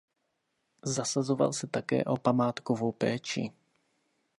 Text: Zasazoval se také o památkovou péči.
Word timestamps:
Zasazoval 0.83 1.53
se 1.53 1.67
také 1.67 2.03
o 2.05 2.17
památkovou 2.17 2.91
péči. 2.91 3.51